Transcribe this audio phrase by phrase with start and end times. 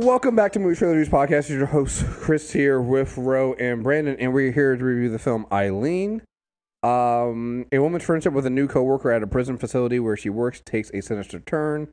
[0.00, 1.38] Welcome back to Movie Trailer News Podcast.
[1.38, 5.18] It's your host Chris here with Ro and Brandon, and we're here to review the
[5.18, 6.22] film Eileen.
[6.84, 10.62] Um, a woman's friendship with a new coworker at a prison facility where she works
[10.64, 11.88] takes a sinister turn.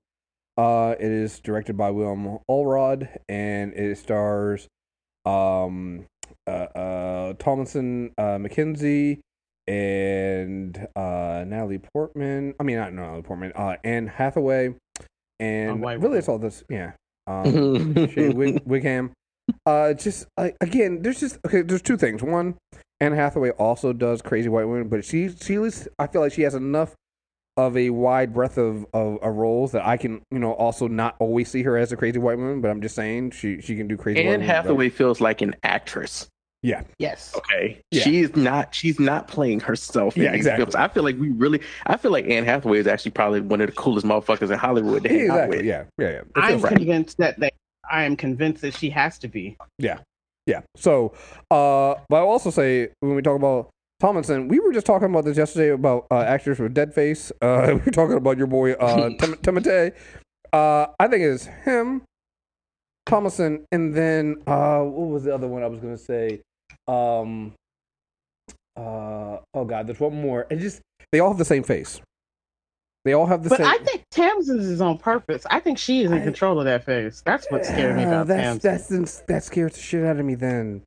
[0.55, 4.67] Uh, it is directed by William Oldroyd, and it stars
[5.25, 6.05] um,
[6.45, 9.19] uh, uh, uh, McKenzie
[9.65, 12.53] and uh, Natalie Portman.
[12.59, 13.51] I mean, not Natalie Portman.
[13.55, 14.75] Uh, Anne Hathaway,
[15.39, 16.63] and really, it's all this.
[16.69, 16.91] Yeah,
[17.27, 19.11] um, Shea Wig- Whigham.
[19.65, 21.61] Uh, just uh, again, there's just okay.
[21.61, 22.23] There's two things.
[22.23, 22.55] One,
[22.99, 26.33] Anne Hathaway also does Crazy White Women, but she she at least I feel like
[26.33, 26.95] she has enough
[27.57, 31.15] of a wide breadth of, of, of roles that I can you know also not
[31.19, 32.61] always see her as a Crazy White Woman.
[32.61, 34.47] But I'm just saying she she can do Crazy White Anne Women.
[34.47, 36.27] Hathaway feels like an actress.
[36.65, 37.33] Yeah, Yes.
[37.37, 38.01] Okay, Yeah.
[38.03, 38.73] she's not.
[38.73, 40.17] She's not playing herself.
[40.17, 40.63] In Yeah, these exactly.
[40.65, 40.75] Films.
[40.75, 41.61] I feel like we really.
[41.85, 45.03] I feel like Anne Hathaway is actually probably one of the coolest motherfuckers in Hollywood
[45.03, 45.57] to hang out exactly.
[45.57, 45.65] with.
[45.65, 46.17] Yeah, yeah, yeah.
[46.19, 46.75] It I'm right.
[46.75, 47.51] convinced that they.
[47.89, 49.57] I am convinced that she has to be.
[49.77, 49.99] Yeah.
[50.47, 50.61] Yeah.
[50.75, 51.13] So,
[51.51, 55.25] uh, but I'll also say when we talk about Tomlinson, we were just talking about
[55.25, 57.31] this yesterday about uh, actors with dead face.
[57.41, 59.93] Uh, we were talking about your boy uh, Tim- Timothée.
[60.51, 62.01] Uh, I think it's him,
[63.05, 66.41] Tomlinson, and then uh, what was the other one I was gonna say?
[66.87, 67.53] Um,
[68.77, 70.47] uh, oh God, there's one more.
[70.49, 72.01] It just they all have the same face.
[73.05, 73.67] They all have the But same.
[73.67, 75.45] But I think Tamsin's is on purpose.
[75.49, 77.21] I think she is in I- control of that face.
[77.25, 79.01] That's what scared me about that's, Tamsin.
[79.01, 80.35] that's that scares the shit out of me.
[80.35, 80.81] Then.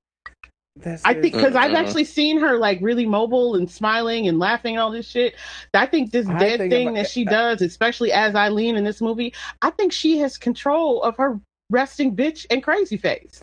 [0.80, 4.76] That's I think because I've actually seen her like really mobile and smiling and laughing
[4.76, 5.34] and all this shit.
[5.74, 9.00] I think this dead think thing if- that she does, especially as Eileen in this
[9.00, 11.40] movie, I think she has control of her
[11.70, 13.42] resting bitch and crazy face.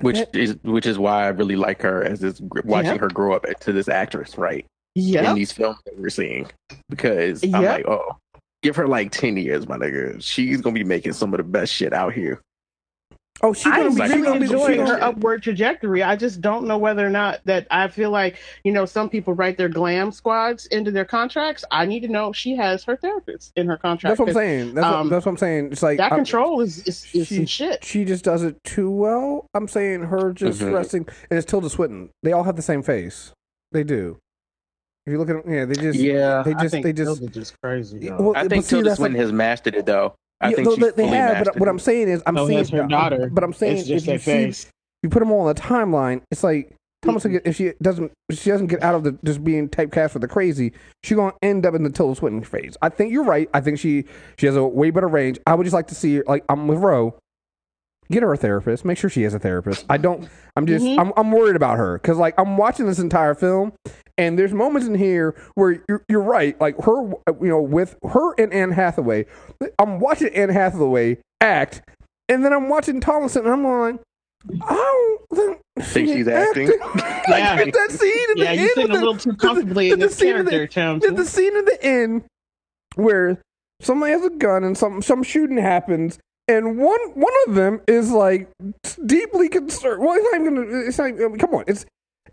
[0.00, 2.98] Which is which is why I really like her as this watching Yeah.
[2.98, 4.64] her grow up to this actress, right?
[4.94, 5.30] Yeah.
[5.30, 6.48] In these films that we're seeing,
[6.88, 8.16] because I'm like, oh,
[8.62, 10.22] give her like ten years, my nigga.
[10.22, 12.40] She's gonna be making some of the best shit out here.
[13.40, 13.96] Oh, she's I'm gonna be.
[14.00, 16.02] like- she's really gonna be enjoying she- her upward trajectory.
[16.02, 19.32] I just don't know whether or not that I feel like, you know, some people
[19.34, 21.64] write their glam squads into their contracts.
[21.70, 24.10] I need to know if she has her therapist in her contract.
[24.10, 24.74] That's what I'm saying.
[24.74, 25.68] That's, um, what, that's what I'm saying.
[25.72, 27.84] It's like That I'm- control is, is, is she, some shit.
[27.84, 29.46] She just does it too well.
[29.54, 30.72] I'm saying her just Mhm.
[30.74, 32.10] resting, and it's Tilda Swinton.
[32.24, 33.32] They all have the same face.
[33.72, 34.18] They do.
[35.06, 37.18] If you look at them, yeah, they just Yeah, they I just think they just.
[37.18, 38.10] Tilda just crazy.
[38.10, 40.14] Well, I but think see, Tilda that's like- Swinton has mastered it, though.
[40.40, 41.68] I yeah, think no, she's they, they have, but what.
[41.68, 43.28] I'm saying is, I'm So seeing her daughter.
[43.32, 44.66] But I'm saying, it's just if you that see, face.
[45.02, 47.24] you put them all on the timeline, it's like Thomas.
[47.24, 50.28] If she doesn't, if she doesn't get out of the just being typecast for the
[50.28, 50.72] crazy,
[51.02, 52.76] she's gonna end up in the Tilda Swinton phase.
[52.82, 53.48] I think you're right.
[53.52, 54.04] I think she
[54.36, 55.38] she has a way better range.
[55.46, 56.24] I would just like to see her.
[56.26, 57.16] Like I'm with Ro.
[58.10, 58.84] Get her a therapist.
[58.84, 59.84] Make sure she has a therapist.
[59.90, 60.28] I don't.
[60.56, 60.84] I'm just.
[60.84, 60.98] Mhm.
[60.98, 61.12] I'm.
[61.16, 63.72] I'm worried about her because like I'm watching this entire film,
[64.16, 66.58] and there's moments in here where you're, you're right.
[66.60, 69.26] Like her, you know, with her and Anne Hathaway.
[69.78, 71.82] I'm watching Anne Hathaway act,
[72.30, 74.00] and then I'm watching Tomlinson, and I'm like,
[74.62, 74.74] I
[75.30, 76.68] don't think, Think she's acting?
[76.94, 77.56] like Yeah.
[77.60, 78.70] at that scene at Yeah, the you're end.
[78.74, 80.80] sitting with a little too with the- comfortably in the this scene at the- character,
[80.80, 81.14] at Tamsin.
[81.14, 82.24] the scene at the end
[82.96, 83.38] where
[83.80, 86.18] somebody has a gun and some some shooting happens
[86.48, 88.48] and one one of them is like
[89.06, 91.84] deeply concerned well it's not even gonna it's not I mean, come on it's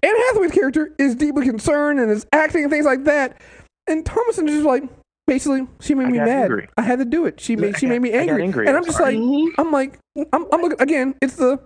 [0.03, 3.39] Anne Hathaway's character is deeply concerned and is acting and things like that
[3.87, 4.83] and Thomasin is just like
[5.27, 6.69] basically she made I me mad angry.
[6.77, 8.67] I had to do it she made I she got- made me angry, angry.
[8.67, 9.15] and I'm I'm just sorry.
[9.17, 9.47] like Mhm.
[9.57, 9.99] I'm like
[10.33, 11.59] I'm, I'm looking again it's the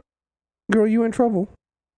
[0.71, 1.49] girl you in trouble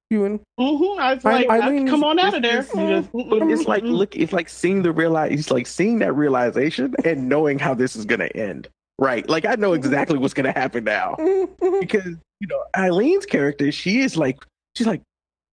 [0.10, 1.00] you in Mm-hmm.
[1.00, 2.66] I was I- like, come on out of there.
[2.76, 6.12] You just- But it's like look, it's like seeing the realize, it's like seeing that
[6.14, 8.68] realization and knowing how this is gonna end.
[9.00, 9.28] Right?
[9.28, 11.16] Like I know exactly what's gonna happen now
[11.80, 12.06] because
[12.40, 14.38] you know Eileen's character, she is like,
[14.76, 15.02] she's like,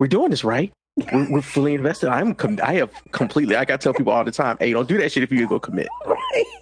[0.00, 0.72] we're doing this right.
[1.12, 2.08] We're, we're fully invested.
[2.08, 3.54] I'm, com- I have completely.
[3.54, 5.60] Like I tell people all the time, hey, don't do that shit if you go
[5.60, 5.86] commit.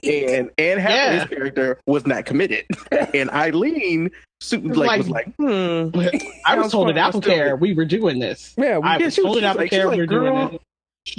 [0.04, 1.26] And Anne Hathaway's Yeah.
[1.26, 2.66] character was not committed,
[3.14, 4.10] and Eileen,
[4.40, 5.42] was like, like- was like, hmm.
[6.46, 8.54] I was Sounds told fun, at Apple Care we were doing this.
[8.58, 10.06] yeah we, I Yeah, was she was told at Apple like- Care like, we were
[10.06, 10.60] doing girl, this.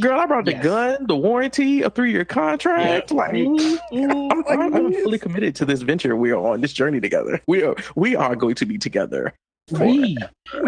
[0.02, 0.64] Girl, I brought the Yes.
[0.64, 3.12] gun, the warranty, a three year contract.
[3.12, 4.32] Like, Mhm, mhm.
[4.50, 6.16] I'm, I'm, I'm fully committed to this venture.
[6.16, 7.42] We are on this journey together.
[7.48, 9.34] We are we are going to be together.
[9.72, 10.18] We.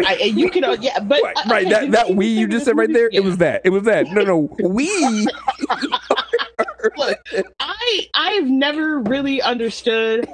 [0.06, 1.66] I, you can, uh, yeah, but right, uh, right.
[1.66, 3.08] okay, That that we you just said right there.
[3.12, 3.62] It was that.
[3.64, 4.06] It was that.
[4.12, 4.56] No, no.
[4.62, 5.26] We.
[6.96, 7.18] Look,
[7.60, 10.28] I I've never really understood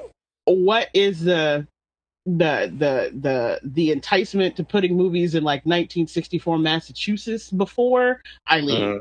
[0.44, 1.67] what is the
[2.26, 8.20] the the the the enticement to putting movies in like 1964 Massachusetts before
[8.50, 9.00] Eileen.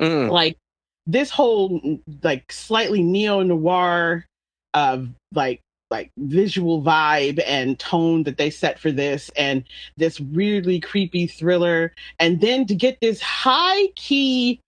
[0.00, 0.06] Mm.
[0.06, 0.30] Mm.
[0.30, 0.58] Like
[1.06, 4.26] this whole like slightly neo noir
[4.74, 5.60] of like
[5.90, 9.64] like visual vibe and tone that they set for this and
[9.96, 14.58] this weirdly creepy thriller and then to get this high key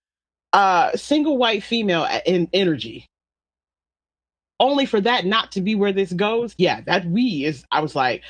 [0.53, 3.07] uh single white female in energy
[4.61, 6.55] only for that not to be where this goes.
[6.59, 7.65] Yeah, that we is.
[7.71, 8.23] I was like,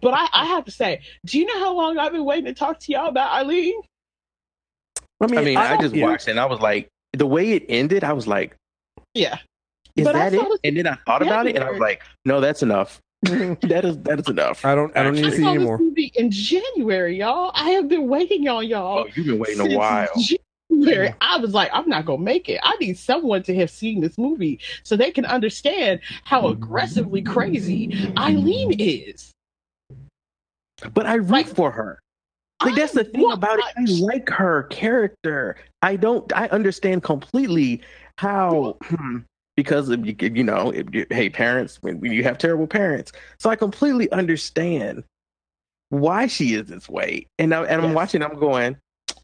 [0.00, 2.54] but I, I have to say, do you know how long I've been waiting to
[2.54, 3.80] talk to y'all about Eileen?
[5.20, 7.52] I mean, I, mean, I, I just watched it and I was like, the way
[7.52, 8.54] it ended, I was like,
[9.14, 9.38] yeah,
[9.96, 10.60] is but that it?
[10.64, 13.00] And then I thought about it and I was like, no, that's enough.
[13.22, 14.64] that is that is enough.
[14.64, 15.78] I don't I don't need to see anymore.
[15.78, 17.50] Movie in January, y'all.
[17.52, 19.00] I have been waiting on y'all.
[19.00, 20.08] Oh, you've been waiting a while.
[20.84, 21.14] January.
[21.20, 22.60] I was like, I'm not gonna make it.
[22.62, 28.12] I need someone to have seen this movie so they can understand how aggressively crazy
[28.16, 29.32] Eileen is.
[30.94, 32.00] But I root like, for her.
[32.64, 33.64] Like that's the thing about it.
[33.76, 35.56] I like her character.
[35.82, 36.30] I don't.
[36.36, 37.82] I understand completely
[38.16, 39.18] how hmm,
[39.58, 40.72] because of, you know,
[41.10, 43.10] hey, parents, when you have terrible parents.
[43.40, 45.02] So I completely understand
[45.88, 47.26] why she is this way.
[47.40, 47.88] And, I, and yes.
[47.88, 48.76] I'm watching, I'm going,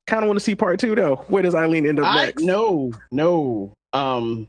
[0.06, 1.16] kind of want to see part two though.
[1.28, 2.42] Where does Eileen end up I, next?
[2.42, 3.72] No, no.
[3.92, 4.48] Um,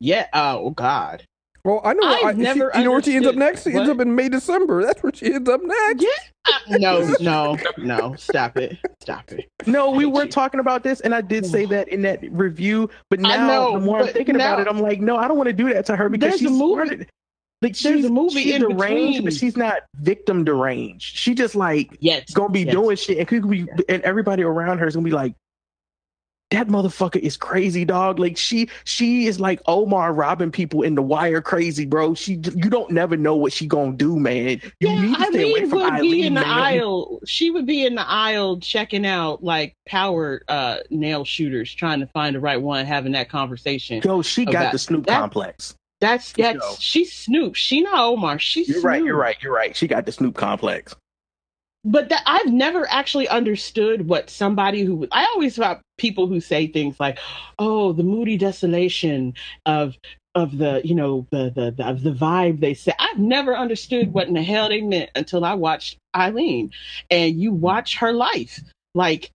[0.00, 0.26] yeah.
[0.32, 1.24] Uh, oh God.
[1.64, 2.06] Well, I know.
[2.06, 2.70] I've I, never.
[2.72, 3.64] She, you know where she ends up next?
[3.64, 3.80] She what?
[3.80, 4.82] ends up in May, December.
[4.86, 6.02] That's where she ends up next.
[6.02, 6.08] Yeah.
[6.48, 8.14] Uh, no, no, no.
[8.14, 8.78] Stop it.
[9.02, 9.46] Stop it.
[9.66, 12.88] No, we were talking about this, and I did say that in that review.
[13.10, 15.36] But now, know, the more I'm thinking now, about it, I'm like, no, I don't
[15.36, 17.06] want to do that to her because she's movie.
[17.62, 21.14] Like she's a movie she's deranged, but she's not victim deranged.
[21.14, 22.72] She just like yes, gonna be yes.
[22.74, 25.34] doing shit, and could be, and everybody around her is gonna be like,
[26.50, 28.18] that motherfucker is crazy, dog.
[28.18, 32.14] Like she she is like Omar robbing people in the wire crazy, bro.
[32.14, 34.60] She you don't never know what she gonna do, man.
[34.80, 36.48] You yeah, need to Eileen stay away from would Eileen, be in the man.
[36.48, 37.20] aisle.
[37.26, 42.06] She would be in the aisle checking out like power uh nail shooters, trying to
[42.06, 44.00] find the right one, having that conversation.
[44.04, 45.74] Yo, she got the Snoop that, complex.
[46.00, 47.54] That's that's she's Snoop.
[47.56, 48.38] She not Omar.
[48.38, 48.84] She's You're Snoop.
[48.84, 49.76] right, you're right, you're right.
[49.76, 50.96] She got the Snoop complex
[51.84, 56.66] but that I've never actually understood what somebody who I always thought people who say
[56.66, 57.18] things like,
[57.58, 59.34] "Oh, the moody desolation
[59.66, 59.96] of
[60.34, 64.12] of the you know the the, the of the vibe they say." I've never understood
[64.12, 66.70] what in the hell they meant until I watched Eileen,
[67.10, 68.60] and you watch her life.
[68.94, 69.30] Like,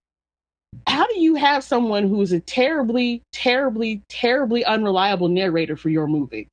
[0.86, 6.46] how do you have someone who's a terribly, terribly, terribly unreliable narrator for your movie?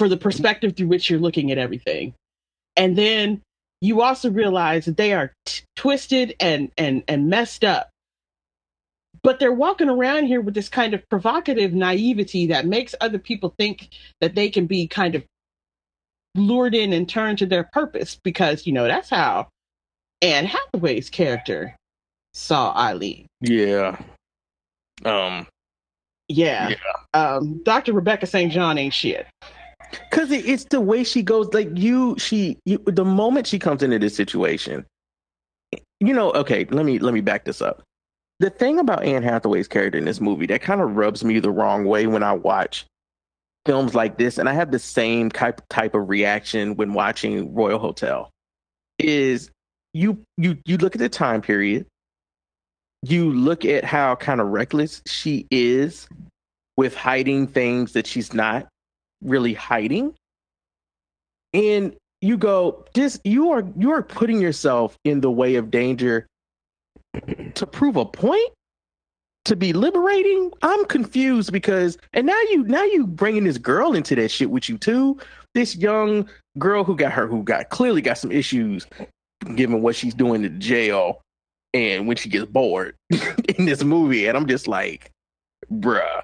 [0.00, 2.14] For the perspective through which you're looking at everything.
[2.74, 3.42] And then
[3.82, 7.90] you also realize that they are t- twisted and and and messed up
[9.22, 13.54] but they're walking around here with this kind of provocative naivety that makes other people
[13.58, 15.24] think that they can be kind of
[16.34, 19.48] lured in and turned to their purpose because you know that's how
[20.22, 21.76] Anne Hathaway's character
[22.32, 23.26] saw Eileen.
[23.40, 24.00] Yeah.
[25.04, 25.46] Um.
[26.28, 26.70] Yeah.
[26.70, 26.76] yeah.
[27.12, 27.62] Um.
[27.64, 27.92] Dr.
[27.92, 28.52] Rebecca St.
[28.52, 29.26] John ain't shit.
[30.10, 31.52] Cause it's the way she goes.
[31.52, 34.84] Like you, she, you, the moment she comes into this situation,
[36.00, 36.32] you know.
[36.32, 37.82] Okay, let me let me back this up.
[38.38, 41.50] The thing about Anne Hathaway's character in this movie that kind of rubs me the
[41.50, 42.86] wrong way when I watch
[43.66, 47.78] films like this, and I have the same type type of reaction when watching Royal
[47.78, 48.30] Hotel,
[48.98, 49.50] is
[49.92, 51.86] you you you look at the time period,
[53.02, 56.08] you look at how kind of reckless she is
[56.76, 58.66] with hiding things that she's not
[59.22, 60.14] really hiding.
[61.52, 66.26] And you go, this you are you are putting yourself in the way of danger
[67.54, 68.50] to prove a point?
[69.46, 70.52] To be liberating?
[70.62, 74.68] I'm confused because and now you now you bringing this girl into that shit with
[74.68, 75.18] you too.
[75.54, 78.86] This young girl who got her who got clearly got some issues
[79.54, 81.22] given what she's doing in jail
[81.72, 84.26] and when she gets bored in this movie.
[84.26, 85.10] And i'm just like
[85.72, 86.22] bruh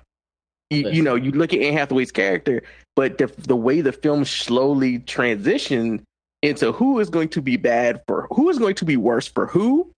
[0.70, 2.62] you, you, know, you look at Anne Hathaway's character,
[2.94, 6.02] but the the way the film slowly transitioned
[6.42, 9.46] into who is going to be bad for who is going to be worse for
[9.46, 9.90] who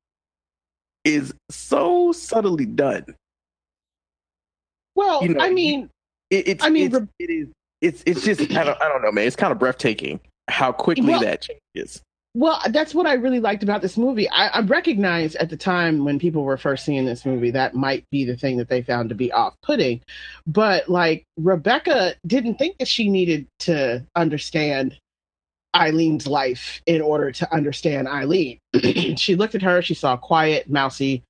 [1.04, 3.14] is so subtly done.
[4.94, 5.90] Well, you know, I mean,
[6.30, 7.48] it, it's, I mean, it's, it is
[7.80, 9.26] it's it's just I don't I don't know, man.
[9.26, 11.42] It's kind of breathtaking how quickly well, that
[11.74, 12.02] changes.
[12.38, 14.30] Well, that's what I really liked about this movie.
[14.30, 18.08] I, I recognized at the time when people were first seeing this movie that might
[18.12, 20.02] be the thing that they found to be off-putting,
[20.46, 24.96] but like Rebecca didn't think that she needed to understand
[25.74, 28.60] Eileen's life in order to understand Eileen.
[29.16, 31.24] she looked at her, she saw quiet, mousy,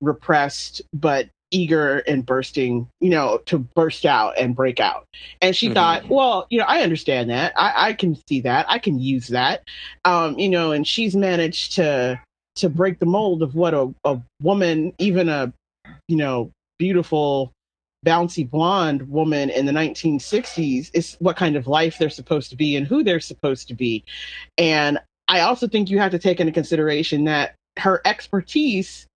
[0.00, 5.06] repressed, but eager and bursting, you know, to burst out and break out.
[5.40, 5.74] And she mm-hmm.
[5.74, 7.52] thought, well, you know, I understand that.
[7.56, 8.66] I, I can see that.
[8.68, 9.62] I can use that.
[10.04, 12.20] Um, you know, and she's managed to
[12.56, 15.52] to break the mold of what a, a woman, even a,
[16.08, 17.52] you know, beautiful,
[18.04, 22.76] bouncy blonde woman in the 1960s is what kind of life they're supposed to be
[22.76, 24.04] and who they're supposed to be.
[24.56, 24.98] And
[25.28, 29.06] I also think you have to take into consideration that her expertise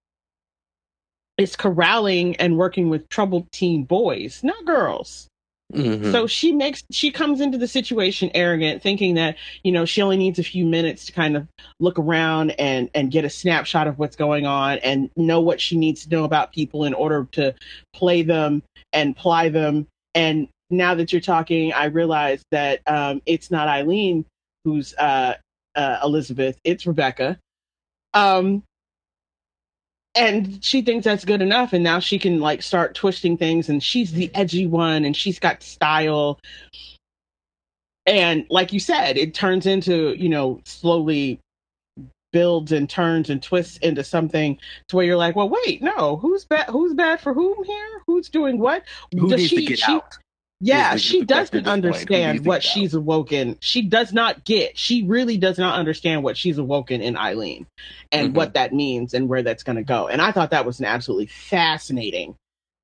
[1.40, 5.26] is corralling and working with troubled teen boys, not girls.
[5.72, 6.10] Mhm.
[6.10, 10.16] So she makes she comes into the situation arrogant, thinking that you know she only
[10.16, 11.46] needs a few minutes to kind of
[11.78, 15.76] look around and and get a snapshot of what's going on and know what she
[15.76, 17.54] needs to know about people in order to
[17.94, 19.86] play them and ply them.
[20.14, 24.24] And now that you're talking, I realize that um, it's not Eileen
[24.64, 25.34] who's uh,
[25.76, 27.38] uh, Elizabeth; it's Rebecca.
[28.12, 28.64] Um,
[30.14, 33.82] and she thinks that's good enough and now she can like start twisting things and
[33.82, 36.38] she's the edgy one and she's got style.
[38.06, 41.38] And like you said it turns into you know slowly
[42.32, 44.56] builds and turns and twists into something
[44.88, 48.02] to where you're like well wait no who's bad who's bad for whom here?
[48.06, 48.84] Who's doing what?
[49.16, 50.16] Who Does needs to she- get she- out?
[50.60, 52.08] Yeah, is she doesn't at this point.
[52.08, 52.74] Who needs understand what get out?
[52.74, 53.56] she's awoken.
[53.60, 54.76] She does not get.
[54.76, 57.66] She really does not understand what she's awoken in Eileen
[58.12, 58.34] and Mhm.
[58.34, 60.08] what that means and where that's going to go.
[60.08, 62.34] And I thought that was an absolutely fascinating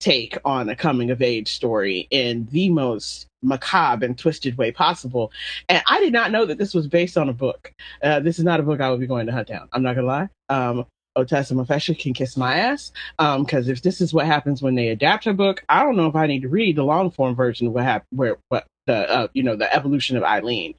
[0.00, 5.32] take on a coming of age story in the most macabre and twisted way possible.
[5.70, 7.72] And I did not know that this was based on a book.
[8.02, 9.68] Uh, this is not a book I would be going to hunt down.
[9.72, 10.28] I'm not going to lie.
[10.48, 10.86] Um,
[11.16, 12.92] Ottessa Moshfegh can kiss my ass.
[13.18, 16.06] Um, because if this is what happens when they adapt a book, I don't know
[16.06, 19.10] if I need to read the long form version of what happened, where what the
[19.10, 20.74] uh, you know the evolution of Eileen.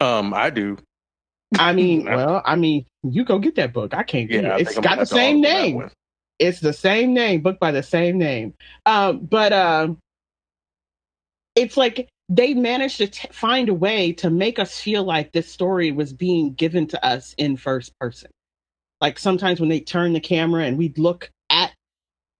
[0.00, 0.78] Um, I do.
[1.58, 3.94] I mean, well, I mean, you go get that book.
[3.94, 5.90] I can't get Yeah, I It's I'm got the same name.
[6.38, 8.54] It's the same name, book by the same name.
[8.86, 9.88] Um, but uh,
[11.56, 15.50] it's like they managed to t- find a way to make us feel like this
[15.50, 18.30] story was being given to us in first person.
[19.00, 21.72] Like sometimes when they turn the camera and we'd look at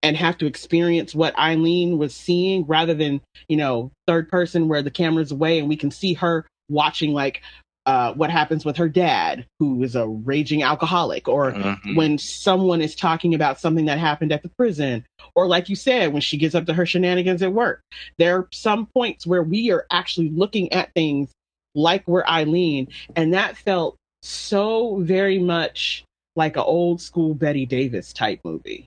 [0.03, 4.83] and have to experience what Eileen was seeing rather than, you know, third person where
[4.83, 7.43] the camera's away and we can see her watching like
[7.87, 11.97] uh, what happens with her dad, who is a raging alcoholic, or Mhm.
[11.97, 16.13] when someone is talking about something that happened at the prison, or like you said,
[16.13, 17.81] when she gets up to her shenanigans at work.
[18.19, 21.31] There are some points where we are actually looking at things
[21.75, 26.05] like we're Eileen, and that felt so very much
[26.39, 28.87] like an old school Bette Davis type movie.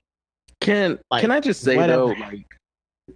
[0.60, 2.08] Can Like, can I just say whatever.
[2.14, 2.56] though, like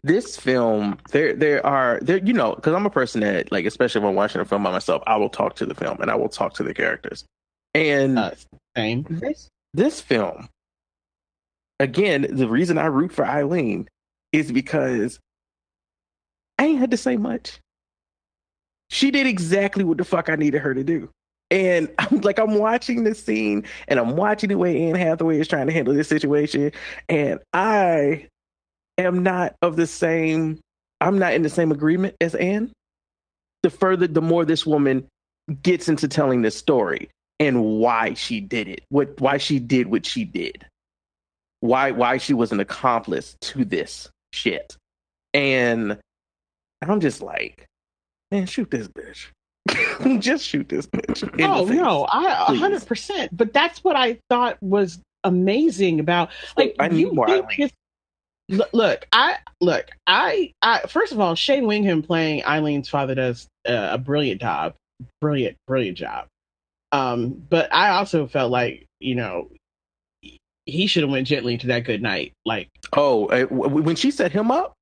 [0.02, 4.02] this film, there there are there you know because I'm a person that like especially
[4.02, 6.28] when watching a film by myself, I will talk to the film and I will
[6.28, 7.25] talk to the characters.
[7.75, 8.31] And Uh,
[8.76, 9.07] same.
[9.09, 10.49] this this film,
[11.81, 13.88] again, the reason I root for Eileen
[14.33, 15.19] is because
[16.59, 17.61] I ain't had to say much.
[18.88, 21.11] She did exactly what the fuck I needed her to do.
[21.50, 25.49] And I'm like, I'm watching this scene and I'm watching the way Anne Hathaway is
[25.49, 26.73] trying to handle this situation.
[27.09, 28.29] And I
[28.99, 30.61] am not of the same,
[31.00, 32.73] I'm not in the same agreement as Anne.
[33.62, 35.07] The further, the more this woman
[35.62, 40.07] gets into telling this story and why she did it, what why she did what
[40.07, 40.67] she did.
[41.61, 44.76] Why why she was an accomplice to this shit.
[45.35, 45.99] And
[46.83, 47.67] I'm just like,
[48.31, 49.29] man, shoot this bitch.
[50.18, 51.28] just shoot this bitch.
[51.42, 53.37] Oh no, I a hundred percent.
[53.37, 57.70] But that's what I thought was amazing about like I need you more Eileen.
[58.49, 60.80] Look, I look, I, I.
[60.87, 64.75] First of all, Shane Wingham playing Eileen's father does uh, a brilliant job,
[65.20, 66.26] brilliant, brilliant job.
[66.92, 69.50] Um, but I also felt like you know
[70.66, 72.32] he should have went gently into that good night.
[72.44, 74.75] Like, Oh, uh, when she set him up,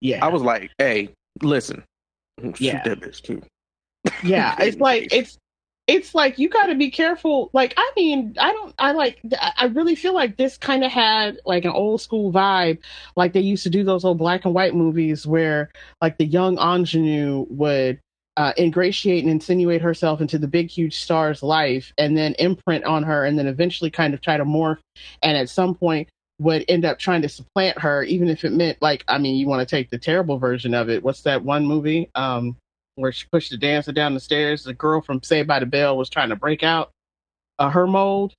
[0.00, 1.10] yeah, I was like, hey,
[1.42, 1.84] listen,
[2.40, 2.82] shoot Yeah.
[2.84, 3.42] that bitch too.
[4.24, 5.38] yeah it's like it's
[5.86, 9.20] it's like you got to be careful like i mean i don't i like
[9.56, 12.78] i really feel like this kind of had like an old school vibe
[13.16, 15.70] like they used to do those old black and white movies where
[16.02, 18.00] like the young ingenue would
[18.38, 23.02] uh, ingratiate and insinuate herself into the big huge star's life and then imprint on
[23.02, 24.76] her and then eventually kind of try to morph
[25.22, 26.06] and at some point
[26.38, 29.46] would end up trying to supplant her even if it meant like i mean you
[29.46, 32.54] want to take the terrible version of it what's that one movie um
[32.96, 34.64] where she pushed the dancer down the stairs.
[34.64, 36.88] The girl from Saved by the Bell was trying to break out
[37.58, 38.32] uh, her mold.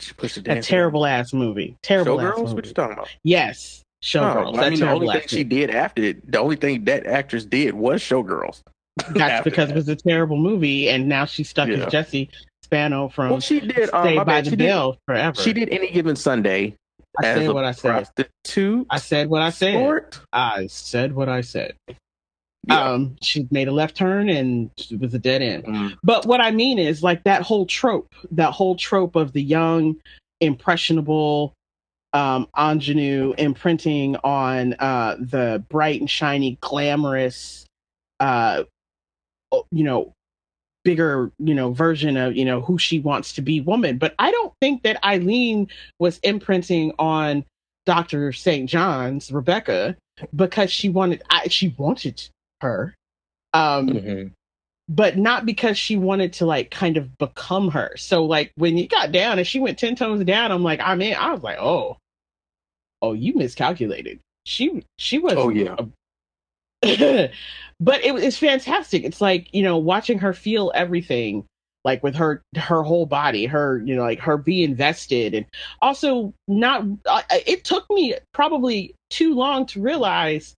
[0.00, 0.66] She pushed the A dance.
[0.66, 1.76] terrible ass movie.
[1.82, 2.54] Terrible ass Showgirls?
[2.54, 3.08] What you talking about?
[3.22, 4.58] Yes, Showgirls.
[4.58, 7.44] Oh, I mean, the only thing she did after it, the only thing that actress
[7.44, 8.62] did was Showgirls.
[9.10, 9.74] That's because that.
[9.74, 11.84] it was a terrible movie, and now she's stuck Yeah.
[11.86, 12.28] as Jesse
[12.72, 13.90] Spano from Well, she did.
[13.92, 14.44] Um, my by bad.
[14.46, 15.40] the She did, Bell forever.
[15.40, 16.74] she did any given Sunday
[17.18, 18.08] I said what I said.
[18.16, 18.86] prostitute.
[18.88, 19.74] I said what I said.
[19.74, 20.20] sport.
[20.32, 21.74] I said what I said.
[22.66, 22.92] Yeah.
[22.92, 25.64] Um, she made a left turn and it was a dead end.
[25.64, 25.98] Mm.
[26.02, 29.96] But what I mean is like that whole trope, that whole trope of the young,
[30.40, 31.52] impressionable
[32.14, 37.66] um ingenue imprinting on uh the bright and shiny, glamorous
[38.20, 38.64] uh
[39.70, 40.12] you know,
[40.84, 43.98] bigger, you know, version of, you know, who she wants to be woman.
[43.98, 47.44] But I don't think that Eileen was imprinting on
[47.86, 48.32] Dr.
[48.32, 48.68] St.
[48.68, 49.96] John's, Rebecca.
[50.36, 52.22] because she wanted I, she wanted
[52.60, 52.94] her
[53.54, 54.32] um Mhm.
[54.88, 58.86] but not because she wanted to like kind of become her so like when you
[58.86, 61.56] got down and she went 10 tones down i'm like i'm in i was like
[61.58, 61.96] oh
[63.00, 65.76] oh you miscalculated she she was Oh yeah.
[67.82, 69.02] but it, it's fantastic.
[69.02, 71.44] It's like you know watching her feel everything
[71.84, 75.44] like with her her whole body her you know like her be invested and
[75.80, 76.84] also not
[77.30, 80.54] it took me probably too long to realize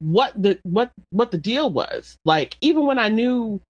[0.00, 2.16] what the what what the deal was.
[2.24, 3.60] Like even when i knew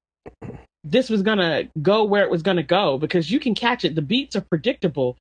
[0.83, 4.03] this was gonna go where it was gonna go because you can catch it the
[4.03, 5.19] beats are predictable.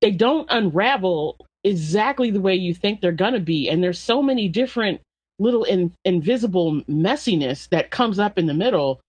[0.00, 4.48] They don't unravel exactly the way you think they're gonna be and there's so many
[4.48, 5.00] different
[5.40, 9.00] little in, invisible messiness that comes up in the middle.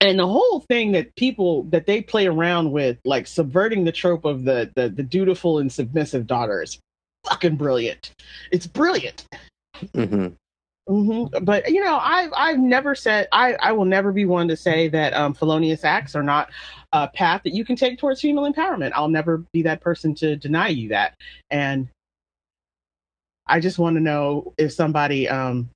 [0.00, 4.24] And the whole thing that people that they play around with like subverting the trope
[4.24, 6.78] of the the, the dutiful and submissive daughter is
[7.24, 8.12] fucking brilliant.
[8.50, 9.26] It's brilliant.
[9.94, 10.28] Hmm
[10.88, 14.56] hmm But you know, I've I've never said I I will never be one to
[14.56, 16.50] say that um, felonious acts are not
[16.92, 18.92] a path that you can take towards female empowerment.
[18.94, 21.14] I'll never be that person to deny you that.
[21.50, 21.88] And
[23.46, 25.70] I just want to know if somebody um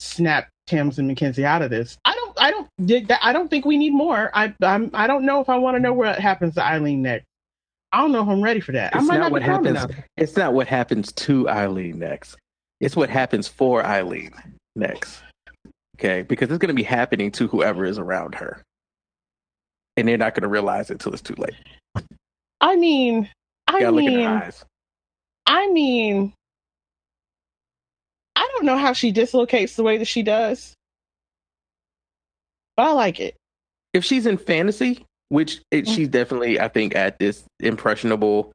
[0.00, 1.98] snapped Thomasin McKenzie out of this.
[2.04, 4.30] I don't I don't I don't think we need more.
[4.34, 7.24] I I'm I don't know if I want to know what happens to Eileen next.
[7.92, 8.94] I don't know if I'm ready for that.
[8.94, 9.86] I It's might not not what happens.
[10.16, 12.36] It's not what happens to Eileen next.
[12.80, 14.32] It's what happens for Eileen
[14.74, 15.22] next.
[15.96, 18.60] Okay, because it's going to be happening to whoever is around her,
[19.96, 21.54] and they're not going to realize it until it's too late.
[22.60, 23.30] I mean,
[23.68, 24.64] I gotta look in mean, her eyes.
[25.46, 26.32] I mean,
[28.36, 30.74] I don't know how she dislocates the way that she does,
[32.76, 33.36] but I like it.
[33.92, 35.94] If she's in fantasy, which it, Mm.
[35.94, 38.52] she's definitely, I think, at this impressionable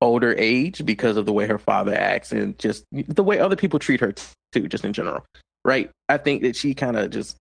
[0.00, 3.78] older age because of the way her father acts and just the way other people
[3.78, 4.12] treat her
[4.52, 5.24] too, just in general,
[5.64, 5.90] right?
[6.08, 7.36] I think that she kind of just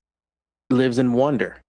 [0.69, 1.59] lives in wonder,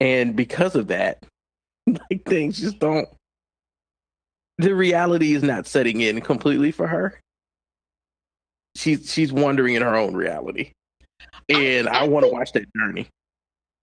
[0.00, 1.24] and because of that,
[1.86, 3.08] like things just don't.
[4.58, 7.18] The reality is not setting in completely for her.
[8.76, 10.72] She's she's wandering in her own reality,
[11.48, 13.08] and I, I want to watch that journey.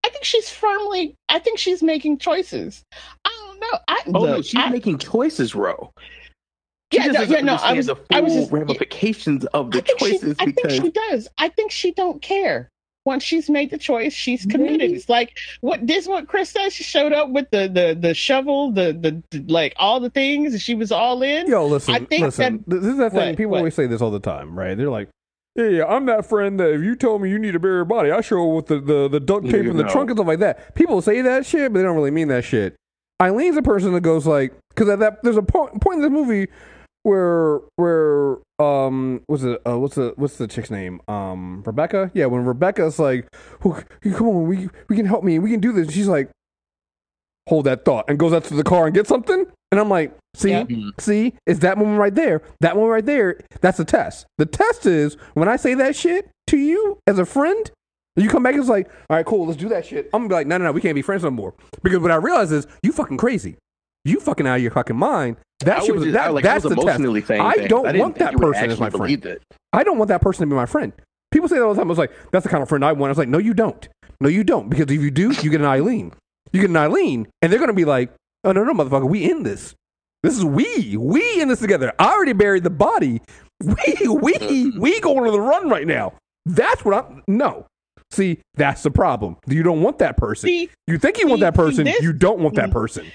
[0.05, 1.15] I think she's firmly.
[1.29, 2.83] I think she's making choices.
[3.23, 3.79] I don't know.
[3.87, 5.91] I, Oh no, she's I- making choices, Ro.
[6.91, 9.77] She Yeah, no, yeah, no, I was- the full I was just- ramifications of the
[9.77, 10.11] I think she.
[10.11, 11.27] choices I think because she does.
[11.37, 12.67] I think she don't care.
[13.05, 14.77] Once she's made the choice, she's committed.
[14.79, 14.93] Maybe.
[14.93, 16.03] It's like what this.
[16.03, 16.71] is What Chris said.
[16.71, 20.53] She showed up with the the the shovel, the the, the like all the things,
[20.53, 21.47] and she was all in.
[21.47, 22.63] Yo, listen, I think listen.
[22.67, 23.29] this is that thing.
[23.29, 23.57] what- People what?
[23.59, 24.77] always say this all the time, right?
[24.77, 25.09] They're like,
[25.55, 27.85] "Yeah, yeah, I'm that friend that if you tell me you need to bury your
[27.85, 29.89] body, I show up with the, the, the duct tape in the know.
[29.89, 32.43] trunk and stuff like that." People say that shit, but they don't really mean that
[32.43, 32.75] shit.
[33.19, 36.11] Eileen's a person that goes like, because at that there's a point point in this
[36.11, 36.47] movie
[37.03, 41.01] where where um what's it uh, what's the what's the chick's name?
[41.07, 42.11] Um Rebecca?
[42.13, 43.27] Yeah when Rebecca's like
[43.65, 45.91] "Oh, come on we we can help me we can do this.
[45.91, 46.29] She's like
[47.49, 49.45] hold that thought and goes out to the car and gets something.
[49.71, 50.49] And I'm like see?
[50.49, 50.69] Yep.
[50.99, 51.33] see?
[51.45, 52.41] Is that moment right there.
[52.59, 54.25] That moment right there that's the test.
[54.37, 57.71] The test is when I say that shit to you as a friend
[58.17, 60.09] you come back and it's like all right cool let's do that shit.
[60.13, 61.55] I'm gonna be like no no no we can't be friends no more.
[61.81, 63.57] Because what I realize is you fucking crazy
[64.05, 66.43] you fucking out of your fucking mind that shit was was just, that, I, like,
[66.43, 68.89] that's I was the test emotionally saying I don't didn't want that person as my
[68.89, 69.25] friend.
[69.25, 69.41] it.
[69.73, 70.91] I don't want that person to be my friend.
[71.31, 71.87] People say that all the time.
[71.87, 73.09] I was like, that's the kind of friend I want.
[73.09, 73.87] I was like, no, you don't.
[74.19, 74.69] No, you don't.
[74.69, 76.13] Because if you do, you get an Eileen.
[76.51, 78.11] You get an Eileen, and they're going to be like,
[78.43, 79.73] oh, no, no, motherfucker, we in this.
[80.23, 80.97] This is we.
[80.97, 81.93] We in this together.
[81.97, 83.21] I already buried the body.
[83.63, 86.13] We, we, we going on the run right now.
[86.47, 87.67] That's what I'm, no.
[88.09, 89.37] See, that's the problem.
[89.45, 90.47] You don't want that person.
[90.47, 91.83] See, you think you want see- that see, person.
[91.85, 93.05] this- you don't want that person.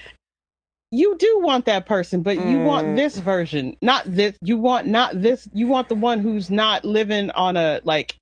[0.91, 2.95] You do want that person, but you want Mm.
[2.95, 4.37] this version, not this.
[4.41, 5.47] You want not this.
[5.53, 8.15] You want the one who's not living on a like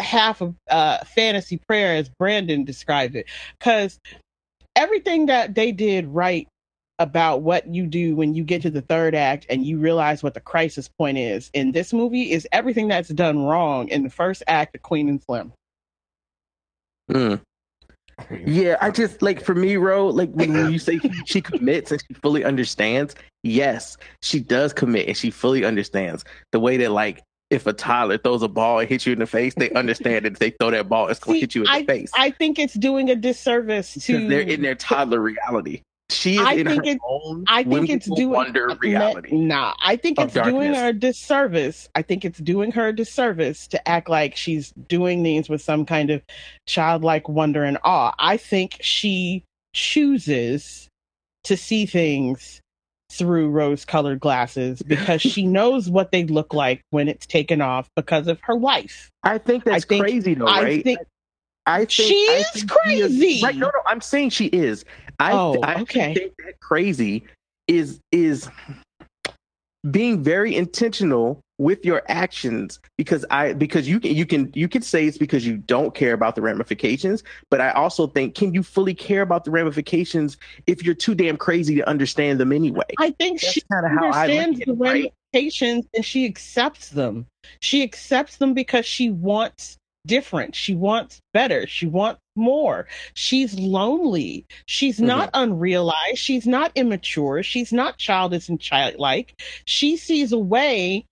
[0.00, 3.26] half of uh fantasy prayer, as Brandon described it.
[3.58, 3.98] Because
[4.74, 6.48] everything that they did right
[6.98, 10.34] about what you do when you get to the third act and you realize what
[10.34, 14.42] the crisis point is in this movie is everything that's done wrong in the first
[14.48, 15.52] act of Queen and Slim.
[17.10, 17.40] Mm.
[18.44, 22.02] Yeah, I just like for me, Ro, like when, when you say she commits and
[22.06, 27.22] she fully understands, yes, she does commit and she fully understands the way that like
[27.50, 30.32] if a toddler throws a ball and hits you in the face, they understand that
[30.32, 32.58] if they throw that ball, it's going to hit you in the face I think
[32.58, 35.82] it's doing a disservice to because they're in their toddler reality.
[36.10, 39.36] She is I in think her it- own I think it's doing wonder reality.
[39.36, 41.88] Nah, I think it's doing her a disservice.
[41.94, 45.84] I think it's doing her a disservice to act like she's doing these with some
[45.84, 46.22] kind of
[46.66, 48.14] childlike wonder and awe.
[48.18, 49.44] I think she
[49.74, 50.88] chooses
[51.44, 52.60] to see things
[53.12, 57.88] through rose colored glasses because she knows what they look like when it's taken off
[57.96, 59.10] because of her life.
[59.24, 60.80] I think that's I think, crazy though, right?
[60.80, 60.98] I think,
[61.66, 63.26] I think she is think crazy.
[63.36, 63.56] Is, right?
[63.56, 64.86] No, no, I'm saying she is.
[65.18, 66.14] I, oh, I okay.
[66.14, 67.24] think that crazy
[67.66, 68.48] is is
[69.90, 74.84] being very intentional with your actions because I because you can you can you could
[74.84, 78.62] say it's because you don't care about the ramifications, but I also think can you
[78.62, 82.84] fully care about the ramifications if you're too damn crazy to understand them anyway?
[82.98, 85.12] I think That's she understands the right?
[85.34, 87.26] ramifications and she accepts them.
[87.60, 90.54] She accepts them because she wants different.
[90.54, 91.66] She wants better.
[91.66, 92.86] She wants more.
[93.14, 94.46] She's lonely.
[94.64, 95.06] She's mm-hmm.
[95.06, 96.18] not unrealized.
[96.18, 97.42] She's not immature.
[97.42, 99.34] She's not childish and childlike.
[99.66, 101.04] She sees a way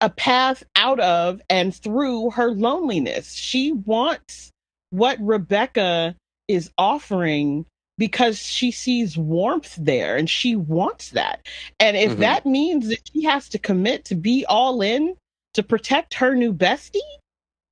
[0.00, 3.34] a path out of and through her loneliness.
[3.34, 4.50] She wants
[4.90, 6.14] what Rebecca
[6.48, 7.66] is offering
[7.98, 11.46] because she sees warmth there and she wants that.
[11.80, 12.20] And if mm-hmm.
[12.20, 15.16] that means that she has to commit to be all in
[15.54, 17.00] to protect her new bestie,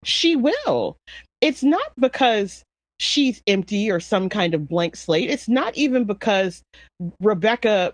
[0.04, 0.96] she will.
[1.44, 2.64] It's not because
[2.98, 5.28] she's empty or some kind of blank slate.
[5.28, 6.62] It's not even because
[7.20, 7.92] Rebecca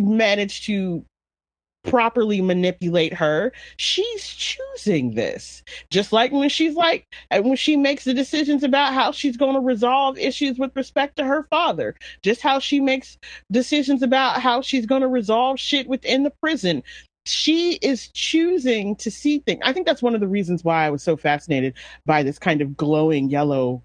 [0.00, 1.04] managed to
[1.82, 3.52] properly manipulate her.
[3.78, 5.62] She's choosing this.
[5.90, 9.60] Just like when she's like, when she makes the decisions about how she's going to
[9.60, 13.18] resolve issues with respect to her father, just how she makes
[13.50, 16.82] decisions about how she's going to resolve shit within the prison.
[17.26, 19.60] She is choosing to see things.
[19.64, 22.60] I think that's one of the reasons why I was so fascinated by this kind
[22.60, 23.82] of glowing yellow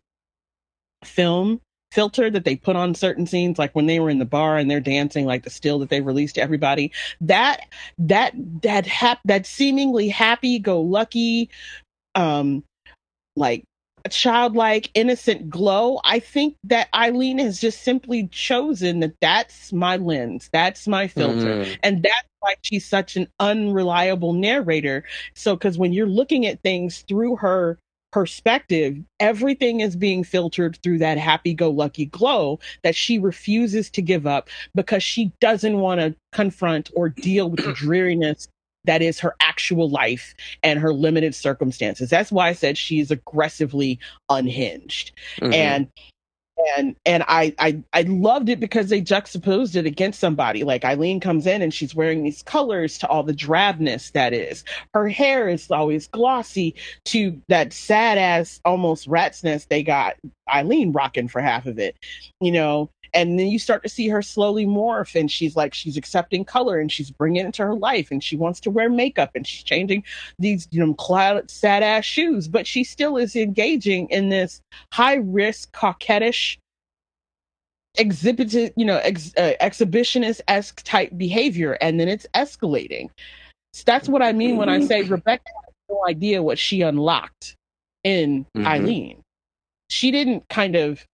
[1.03, 4.57] film filter that they put on certain scenes like when they were in the bar
[4.57, 9.19] and they're dancing like the still that they released to everybody that that that hap-
[9.25, 11.49] that seemingly happy go lucky
[12.15, 12.63] um
[13.35, 13.65] like
[14.09, 20.49] childlike innocent glow i think that eileen has just simply chosen that that's my lens
[20.51, 21.77] that's my filter mm.
[21.83, 25.03] and that's why she's such an unreliable narrator
[25.35, 27.77] so because when you're looking at things through her
[28.11, 34.01] perspective, everything is being filtered through that happy go lucky glow that she refuses to
[34.01, 38.47] give up because she doesn't want to confront or deal with the dreariness
[38.85, 42.09] that is her actual life and her limited circumstances.
[42.09, 45.11] That's why I said she's aggressively unhinged.
[45.39, 45.53] Mm-hmm.
[45.53, 45.87] And
[46.77, 50.63] and and I, I I loved it because they juxtaposed it against somebody.
[50.63, 54.63] Like Eileen comes in and she's wearing these colors to all the drabness that is.
[54.93, 60.15] Her hair is always glossy to that sad ass almost rat's nest they got
[60.53, 61.95] Eileen rocking for half of it,
[62.39, 62.89] you know.
[63.13, 66.79] And then you start to see her slowly morph, and she's like she's accepting color
[66.79, 69.63] and she's bringing it into her life, and she wants to wear makeup and she's
[69.63, 70.03] changing
[70.39, 75.15] these you know cloud sad ass shoes, but she still is engaging in this high
[75.15, 76.57] risk coquettish
[77.97, 83.09] exhibited, you know, ex, uh, exhibitionist esque type behavior, and then it's escalating.
[83.73, 85.13] So that's what I mean when I say mm-hmm.
[85.13, 87.55] Rebecca has no idea what she unlocked
[88.03, 88.67] in mm-hmm.
[88.67, 89.21] Eileen.
[89.89, 91.05] She didn't kind of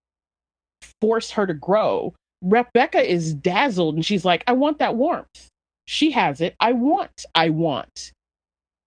[1.01, 2.13] force her to grow.
[2.41, 5.49] Rebecca is dazzled and she's like, I want that warmth.
[5.85, 6.55] She has it.
[6.59, 8.11] I want, I want.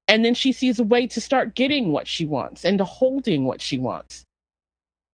[0.09, 3.45] And then she sees a way to start getting what she wants and to holding
[3.45, 4.25] what she wants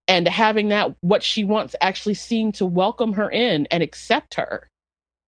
[0.08, 4.68] and having that what she wants actually seem to welcome her in and accept her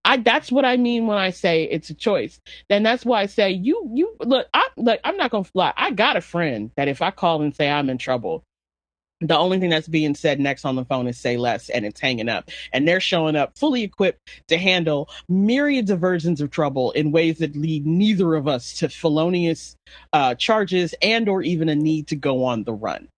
[0.04, 3.26] i that's what i mean when i say it's a choice then that's why i
[3.26, 6.88] say you you look i look i'm not gonna fly i got a friend that
[6.88, 8.42] if i call and say i'm in trouble
[9.20, 12.00] the only thing that's being said next on the phone is say less and it's
[12.00, 16.92] hanging up and they're showing up fully equipped to handle myriads of versions of trouble
[16.92, 19.76] in ways that lead neither of us to felonious
[20.12, 23.09] uh, charges and or even a need to go on the run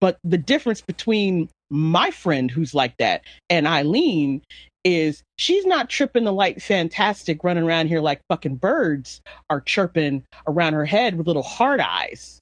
[0.00, 4.42] but the difference between my friend who's like that and Eileen
[4.84, 10.22] is she's not tripping the light fantastic running around here like fucking birds are chirping
[10.46, 12.38] around her head with little hard eyes.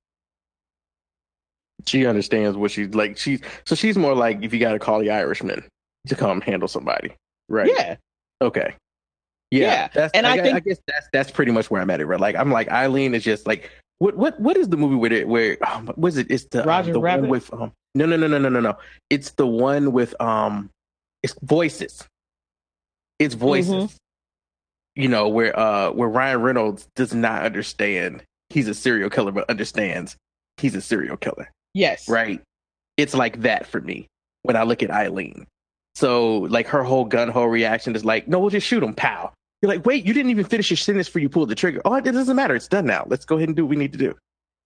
[1.86, 3.16] She understands what she's like.
[3.16, 5.64] She's so she's more like if you got to call the Irishman
[6.06, 7.12] to come handle somebody,
[7.48, 7.68] right?
[7.68, 7.96] Yeah.
[8.40, 8.74] Okay.
[9.50, 10.08] Yeah, yeah.
[10.14, 12.06] and I, I, think I guess that's that's pretty much where I'm at it.
[12.06, 12.18] Right?
[12.18, 15.28] Like I'm like Eileen is just like what what what is the movie with it
[15.28, 16.28] where um, was it?
[16.30, 17.22] It's the Roger um, the Rabbit.
[17.22, 18.78] one with um, no no no no no no no.
[19.10, 20.70] It's the one with um
[21.22, 22.02] it's voices.
[23.18, 23.74] It's voices.
[23.74, 25.02] Mm-hmm.
[25.02, 29.50] You know where uh where Ryan Reynolds does not understand he's a serial killer, but
[29.50, 30.16] understands
[30.56, 31.50] he's a serial killer.
[31.74, 32.08] Yes.
[32.08, 32.40] Right.
[32.96, 34.06] It's like that for me
[34.42, 35.46] when I look at Eileen.
[35.94, 39.32] So like her whole gun hole reaction is like, no, we'll just shoot him, pal.
[39.60, 41.80] You're like, wait, you didn't even finish your sentence before you pulled the trigger.
[41.84, 42.56] Oh, it doesn't matter.
[42.56, 43.04] It's done now.
[43.06, 44.14] Let's go ahead and do what we need to do.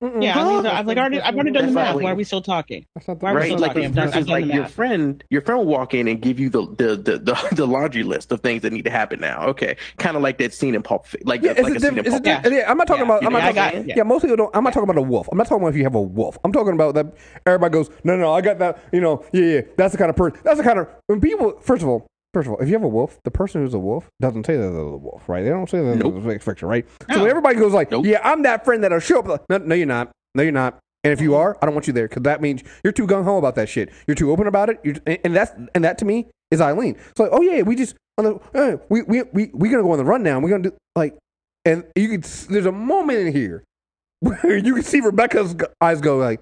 [0.03, 0.23] Mm-mm.
[0.23, 0.41] Yeah, Huh?
[0.41, 1.95] I was, I was like, I already, I've already done the math.
[1.95, 2.85] not Why are we still talking?
[2.95, 3.47] That's not the Why are we right?
[3.47, 3.83] still Like talking?
[3.85, 6.51] if, I've versus done like your friend, your friend will walk in and give you
[6.51, 9.47] the the the the, the laundry list of things that need to happen now.
[9.47, 11.81] Okay, kind of like that scene in Pulp, Fi- like Yeah, it's like a a
[11.81, 12.43] scene in diff- it's Pulp.
[12.43, 13.17] diff- yeah, I'm not talking Yeah.
[13.17, 13.25] about.
[13.27, 13.57] I'm not talking.
[13.57, 14.03] what I'm yeah.
[14.03, 14.55] most people don't.
[14.55, 15.29] I'm not talking about a wolf.
[15.33, 16.37] I'm not talking about if you have a wolf.
[16.45, 17.07] I'm talking about that.
[17.47, 18.83] Everybody goes, no, no, I got that.
[18.93, 19.61] You know, yeah, yeah.
[19.79, 20.39] That's the kind of person.
[20.45, 21.59] That's the kind of when people.
[21.61, 22.07] First of all,
[22.37, 24.57] first of all, if you have a wolf, the person who's a wolf doesn't say
[24.57, 25.43] that they're the wolf, right?
[25.43, 26.13] They don't say that Nope.
[26.13, 26.87] they're the big fiction, right?
[27.15, 28.05] So everybody goes like, Nope.
[28.05, 29.47] yeah, I'm that friend that'll show up.
[29.49, 30.11] No, no, you're not.
[30.35, 30.79] No, you're not.
[31.03, 33.25] And if you are, I don't want you there because that means you're too gung
[33.25, 33.91] ho about that shit.
[34.07, 34.81] You're too open about it.
[34.85, 36.97] You're, and- and that's and that to me is Eileen.
[37.11, 39.93] It's like, oh yeah, we just on the eh, we we we we gonna go
[39.93, 40.39] on the run now.
[40.41, 41.17] We're gonna do like,
[41.65, 42.25] and you can.
[42.25, 43.65] s- There's a moment in here
[44.21, 46.41] where you can see Rebecca's eyes go like,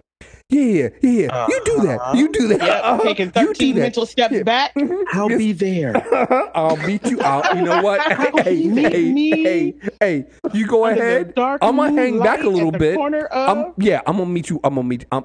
[0.51, 1.47] yeah, yeah, yeah.
[1.49, 2.01] You do that.
[2.01, 2.17] Uh-huh.
[2.17, 2.59] You do that.
[2.63, 3.03] Yeah, Uh-huh.
[3.03, 3.81] taking You do 13 that.
[3.83, 4.43] mental steps Yeah.
[4.43, 4.75] back.
[4.75, 5.03] Mhm.
[5.13, 5.39] I'll Yes.
[5.39, 6.57] be there.
[6.57, 7.57] I'll beat you out.
[7.57, 8.01] You know what?
[8.45, 11.33] hey, you hey, me hey, hey, you go Under ahead.
[11.37, 12.97] I'm gonna hang back a little bit.
[12.99, 14.03] Of, I'm yeah.
[14.07, 14.61] I'm gonna meet you.
[14.63, 15.07] I'm gonna meet.
[15.11, 15.25] I'm.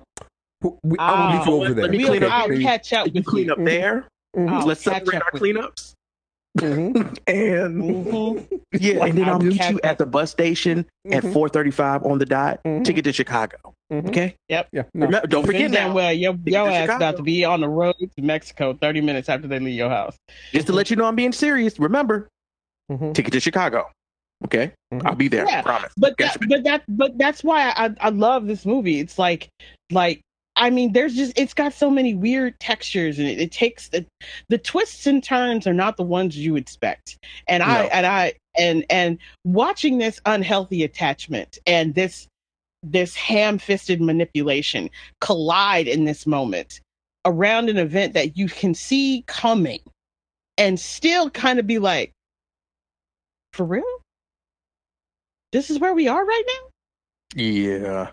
[0.61, 1.83] we- I'm gonna meet you Ah, over there.
[1.83, 4.07] let me clean up I'll catch up You clean up there.
[4.35, 4.65] Mhm.
[4.65, 5.93] Let's celebrate our cleanups.
[6.59, 7.17] Mhm.
[7.27, 8.61] And Mhm.
[8.73, 11.33] yeah, and then I'll I'll meet you at the bus station at Mhm.
[11.33, 12.59] 4:35 on the dot.
[12.65, 12.83] Mhm.
[12.83, 13.57] Ticket to Chicago.
[13.91, 14.07] Mhm.
[14.09, 14.35] Okay.
[14.49, 14.63] Yeah.
[14.71, 14.83] No.
[14.93, 15.81] Remember, don't forget that.
[15.83, 15.95] on now.
[15.95, 16.95] Well, your, to your ass Chicago.
[16.97, 20.15] about to be on the road to Mexico 30 minutes after they leave your house.
[20.53, 21.79] Just to let you know, I'm being serious.
[21.79, 22.27] Remember,
[23.13, 23.89] ticket to Chicago.
[24.45, 24.71] Okay.
[25.05, 25.45] I'll be there.
[25.47, 25.91] Yeah, promise.
[25.97, 28.99] But that, but that, but that's why I, I love this movie.
[28.99, 29.49] It's like,
[29.91, 30.21] like,
[30.59, 34.05] I mean, there's just, it's got so many weird textures, and it, it takes the,
[34.49, 37.17] the twists and turns are not the ones you expect.
[37.47, 42.27] And I, and I, and and watching this unhealthy attachment and this,
[42.83, 44.89] this ham-fisted manipulation
[45.21, 46.81] collide in this moment
[47.25, 49.79] around an event that you can see coming,
[50.57, 52.11] and still kind of be like,
[53.53, 53.83] for real.
[55.51, 56.69] This is where we are right now
[57.35, 58.09] yeah,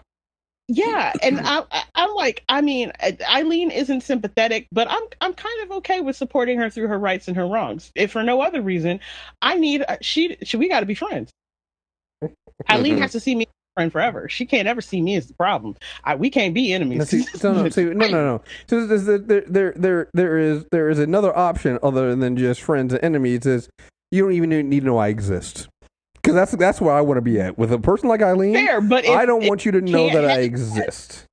[0.68, 1.62] yeah and I,
[1.94, 2.90] i'm like i mean
[3.31, 7.29] eileen isn't sympathetic but i'm i'm kind of okay with supporting her through her rights
[7.29, 8.98] and her wrongs if for no other reason.
[9.42, 11.31] I need uh, she, she we got to be friends.
[12.70, 14.26] Eileen has to see me friend forever.
[14.31, 15.76] She can't ever see me as the problem.
[16.05, 17.11] I, we can't be enemies.
[17.11, 18.42] See, no, no, see, no, no, no.
[18.68, 23.05] So there, there, there, there is, there is another option other than just friends and
[23.05, 23.44] enemies.
[23.44, 23.68] Is
[24.11, 25.68] you don't even need to know I exist,
[26.27, 28.55] because that's that's where I want to be at with a person like Eileen.
[28.55, 31.25] fair but if, I don't want you to know that I exist.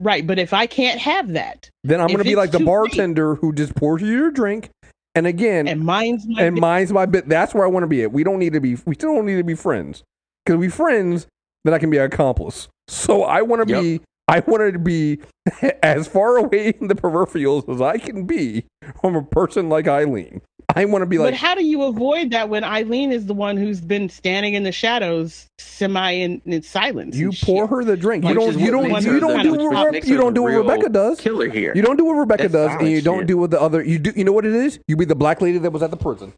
[0.00, 2.64] right but if i can't have that Then I'm going to be like the too
[2.64, 4.70] late- bartender who just pours you your drink,
[5.14, 7.28] and again, and mine's my and mine's my bit.
[7.28, 8.12] That's where I want to be at.
[8.12, 8.76] We don't need to be.
[8.86, 10.02] We still don't need to be friends.
[10.44, 11.26] Because we friends,
[11.64, 12.66] then I can be an accomplice.
[12.88, 13.82] So I want to Yep.
[13.82, 14.00] be.
[14.26, 15.20] I wanted to be
[15.82, 18.64] as far away in the peripherals as I can be
[19.00, 20.40] from a person like Eileen.
[20.76, 21.26] I want to be like.
[21.32, 24.62] but how do you avoid that when Eileen is the one who's been standing in
[24.64, 27.16] the shadows, semi in, in silence?
[27.16, 27.70] You pour shit?
[27.70, 28.24] her the drink.
[28.24, 28.58] You don't.
[28.58, 28.84] You don't.
[29.04, 31.20] You don't do what what Re- you don't do what Rebecca does.
[31.20, 31.72] killer here.
[31.74, 33.26] You don't do what Rebecca That's does, and silent you don't shit.
[33.28, 33.82] do what the other.
[33.84, 34.12] You do.
[34.16, 34.78] You know what it is?
[34.88, 36.32] You be the black lady that was at the prison.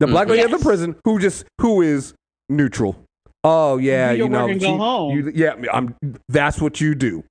[0.00, 0.30] The black Mhm.
[0.30, 2.14] lady at the prison who just who is
[2.48, 2.96] neutral.
[3.44, 4.46] Oh yeah, Do your you know.
[4.48, 5.16] go she- home.
[5.16, 5.94] you- yeah, I'm.
[6.28, 7.22] That's what you do.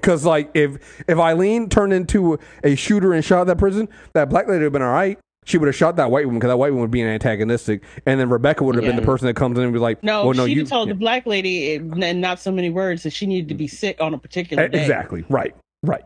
[0.00, 4.46] Because like if if Eileen turned into a shooter and shot that prison, that black
[4.46, 5.18] lady would have been all right.
[5.46, 7.82] She would have shot that white woman because that white woman would be an antagonistic,
[8.06, 10.26] and then Rebecca would have been the person that comes in and be like, No,
[10.26, 10.92] well, no, she you told yeah.
[10.94, 14.00] the black lady eh, in not so many words that she needed to be sick
[14.00, 14.82] on a particular day.
[14.82, 16.02] exactly right, right."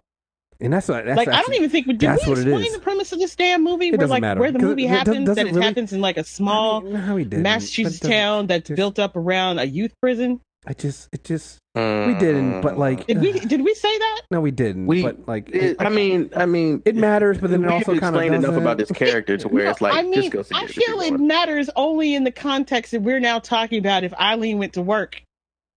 [0.60, 2.72] And that's that's Like I don't even think we did that's we what explain is.
[2.74, 4.84] the premise of this damn movie It where doesn't like matter, where the 'cause movie
[4.84, 7.42] it happens doesn't that it really- happens in like a small no, we didn't.
[7.42, 10.40] Massachusetts But town that's built up around a youth prison.
[10.66, 12.60] I just, it just, we didn't.
[12.62, 14.22] But like, Did we did we say that?
[14.30, 14.86] no, we didn't.
[14.86, 18.16] We- but like, It- I mean, I mean, it matters, but then it also kind
[18.16, 20.56] of explained enough about this character to where No, it's like, I mean, just go
[20.56, 21.22] I it feel it want.
[21.24, 25.20] matters only in the context that we're now talking about if Eileen went to work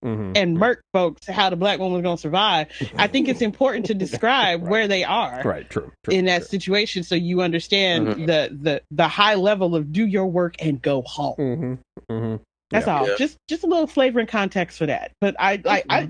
[0.03, 2.67] hmm and murked folks, how the black woman was going to survive.
[2.97, 5.41] I think it's important to describe where they are.
[5.43, 5.67] Right.
[5.67, 5.91] True.
[6.03, 6.47] true in that true.
[6.49, 8.25] situation so you understand Mhm.
[8.27, 11.79] the, the the high level of do your work and go home
[12.11, 12.35] Mm-hmm.
[12.71, 12.99] That's Yeah.
[12.99, 13.15] all Yeah.
[13.17, 16.09] just just a little flavor and context for that but i i, I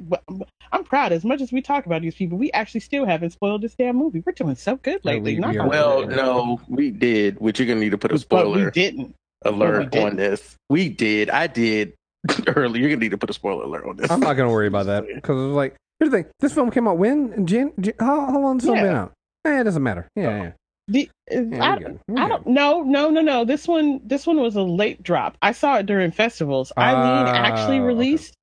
[0.71, 3.61] i'm proud as much as we talk about these people we actually still haven't spoiled
[3.61, 5.69] this damn movie we're doing so good Yeah, lately we- Knock we on are.
[5.69, 8.21] Well, no, we did, which you're gonna need to put a but we
[8.53, 9.13] spoiler didn't
[9.45, 10.07] alert we didn't.
[10.09, 10.55] on this.
[10.69, 11.29] We did.
[11.29, 11.93] I did
[12.47, 12.81] earlier.
[12.81, 14.09] You're gonna need to put a spoiler alert on this.
[14.09, 16.25] I'm not gonna worry about that because it's like here's the thing.
[16.39, 17.33] This film came out when?
[17.33, 18.83] In Jan- Jan- how how long has this film Yeah.
[18.83, 19.11] been out?
[19.45, 20.07] Eh, it doesn't matter.
[20.15, 20.51] Yeah, yeah.
[20.87, 24.55] The, yeah I, we're I don't no no no no this one this one was
[24.55, 27.87] a late drop i saw it during festivals eileen actually Ah, okay.
[27.87, 28.33] released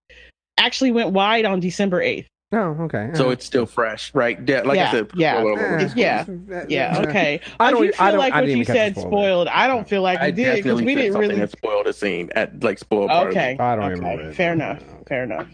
[0.59, 3.11] actually went wide on december 8th Oh, okay.
[3.15, 4.39] so Uh, it's still fresh, right?
[4.47, 5.39] Yeah, like Yeah, I said, yeah.
[5.41, 5.97] spoiler alert.
[5.97, 6.25] yeah.
[6.69, 7.41] Yeah, okay.
[7.59, 9.49] I I don't- do I don't- like I what didn't you catch said the spoiled.
[9.49, 11.35] I don't feel like I we did because we didn't really.
[11.35, 13.09] that spoiled a scene at like spoiled.
[13.11, 13.57] part of Okay.
[13.59, 13.95] I don't okay.
[13.95, 14.37] remember it.
[14.37, 14.85] Fair enough.
[15.09, 15.49] Fair enough.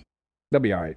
[0.51, 0.97] They'll be all right.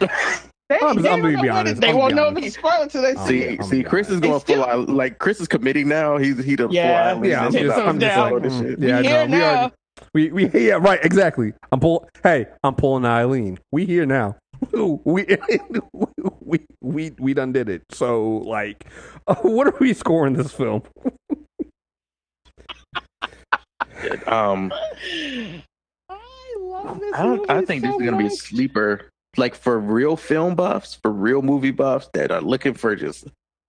[0.70, 1.80] They, I'm they I'm gonna be honest.
[1.80, 3.60] They I'm won't know be if it's spoiled until they see See, it.
[3.60, 4.46] I'm see, Chris is going honest.
[4.46, 4.88] full out.
[4.88, 6.16] Like Chris is committing now.
[6.16, 7.12] He's he done Yeah.
[7.12, 7.26] full out.
[7.26, 8.78] Yeah, I'm He's just, just I'm just like, this mm, shit.
[8.78, 9.48] yeah, We no, here we now.
[9.48, 9.72] already,
[10.14, 11.52] we, we, yeah, right, exactly.
[11.72, 12.08] I'm pull.
[12.22, 13.58] Hey, I'm pulling Eileen.
[13.72, 14.36] We here now.
[14.72, 15.26] we,
[16.40, 17.82] we, we, we done did it.
[17.90, 18.86] So, like,
[19.26, 20.82] uh, what are we scoring this film?
[24.26, 24.72] Um,
[26.08, 27.50] I love this I don't.
[27.50, 29.10] I think so this is gonna be a sleeper.
[29.36, 33.28] Like for real film buffs, for real movie buffs that are looking for just.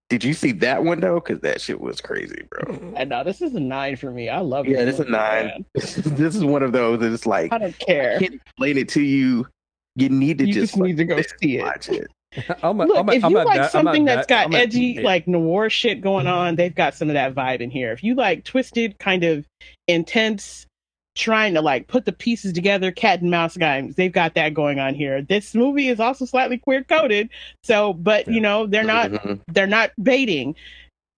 [0.10, 1.21] Did you see that one though?
[1.21, 2.74] Because that shit was crazy, bro.
[2.74, 2.93] Mm-hmm.
[2.97, 4.28] And now this is a nine for me.
[4.28, 4.71] I love it.
[4.71, 5.65] Yeah, this this is a nine.
[5.74, 8.15] this is one of those that it's like I don't care.
[8.15, 9.47] I can't explain it to you.
[9.95, 11.62] You need to You just, just need to go see it.
[11.63, 12.08] watch it.
[12.63, 14.30] I'm a, Look, I'm a, if I'm you at like that- I'm something that's that-
[14.30, 15.02] got I'm edgy, yeah.
[15.02, 17.91] like noir shit going on, they've got some of that vibe in here.
[17.91, 19.45] If you like twisted, kind of
[19.88, 20.65] intense,
[21.22, 24.80] trying to like put the pieces together, cat and mouse games, they've got that going
[24.80, 25.22] on here.
[25.22, 27.30] This movie is also slightly queer coded,
[27.64, 28.34] so but Yeah.
[28.34, 29.40] you know they're not Mhm.
[29.48, 30.56] they're not baiting.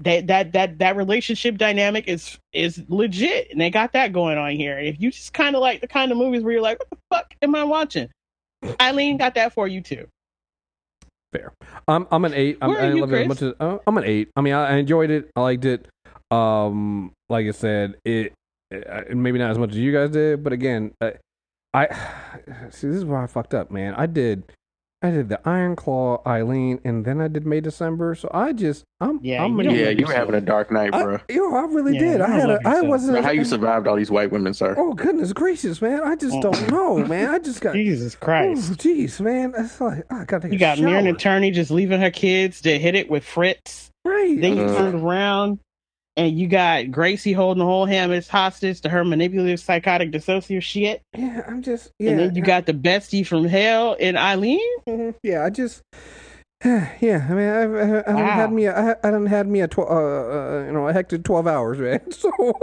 [0.02, 4.52] That that that that relationship dynamic is is legit, and they got that going on
[4.52, 4.78] here.
[4.78, 6.98] If you just kind of like the kind of movies where you're like, what the
[7.12, 8.10] fuck am I watching?
[8.82, 10.08] Eileen got that for you too.
[11.32, 11.54] Fair.
[11.88, 12.58] I'm I'm an eight.
[12.62, 13.42] I'm, Where are I you, love it as Chris?
[13.42, 14.30] much as uh, I'm an eight.
[14.36, 15.30] I mean, I, I enjoyed it.
[15.36, 15.88] I liked it.
[16.32, 18.34] Um, like I said, it,
[18.74, 21.12] it maybe not as much as you guys did, but again, uh,
[21.74, 21.88] I
[22.70, 23.94] see this is why I fucked up, man.
[23.96, 24.44] I did.
[25.06, 28.16] I did the Iron Claw, Eileen, and then I did May December.
[28.16, 30.96] So I just, I'm, Yeah, I'm you an Yeah, you were having a dark night,
[30.96, 31.20] I, bro.
[31.30, 32.18] yo, I really Yeah, did.
[32.20, 32.88] you I had love a, I yourself.
[32.88, 33.12] wasn't.
[33.16, 34.76] Bro, How you survived all these white women, sir?
[34.78, 36.00] Oh goodness gracious, man!
[36.06, 37.32] I just don't know, man.
[37.32, 37.74] I just got.
[37.76, 38.72] Jesus Oh, Christ.
[38.76, 39.54] jeez, man.
[39.58, 41.02] It's like I gotta You got shower.
[41.02, 43.90] Maura Tierney just leaving her kids to hit it with Fritz.
[44.06, 44.40] right?
[44.40, 44.78] Then you Uh.
[44.78, 45.60] turned around
[46.16, 50.62] and you got Gracie holding the whole ham as hostage to her manipulative psychotic dissociative
[50.62, 51.02] shit.
[51.18, 51.92] yeah, I'm just.
[52.00, 54.60] Yeah, And then you got the bestie from hell and Eileen.
[54.88, 55.16] Mhm.
[55.24, 55.82] Yeah, I just.
[56.66, 58.32] Yeah, I mean, I've, I, I done Wow.
[58.38, 58.66] had me.
[58.68, 61.46] A, I, I done had me a tw- uh, uh, you know, a hectic twelve
[61.48, 62.00] hours, man.
[62.12, 62.32] So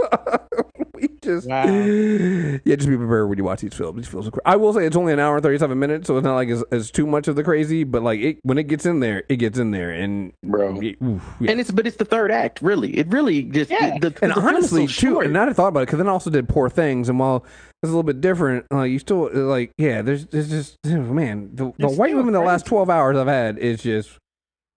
[0.95, 1.65] we just, Wow.
[1.65, 3.97] yeah, just be prepared when you watch these films.
[3.97, 6.17] These films, are cra- I will say it's only an hour and thirty-seven minutes, so
[6.17, 7.83] it's not like it's, it's too much of the crazy.
[7.83, 10.81] But like, it, when it gets in there, it gets in there, and Bro.
[10.81, 11.51] yeah, oof, yeah.
[11.51, 12.97] And it's but it's the third act, really.
[12.97, 13.97] It really just Yeah.
[13.99, 15.97] the, the, and the honestly, so too, and now that I thought about it, because
[15.97, 17.45] then I also did Poor Things, and while
[17.83, 21.49] it's a little bit different, like you still like, yeah, there's, there's just, oh, man,
[21.53, 24.11] the, the It's white still women the last twelve hours I've had is just,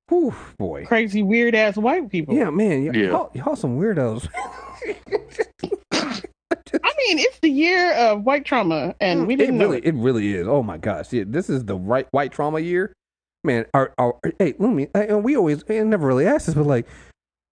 [0.08, 2.34] whew, boy, Crazy, weird ass white people.
[2.34, 3.06] yeah, man, y- Yeah.
[3.08, 4.26] y'all, y'all some weirdos.
[5.94, 9.86] I mean, it's the year of white trauma, and mm, we didn't know really, it.
[9.86, 10.46] it really is.
[10.46, 12.92] Oh my gosh, yeah, this is the right white trauma year,
[13.42, 13.66] man.
[13.74, 16.66] Our, our, hey, let me, I, uh, we always, I never really asked this, but
[16.66, 16.86] like,